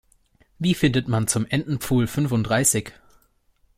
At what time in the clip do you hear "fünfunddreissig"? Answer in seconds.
2.07-2.91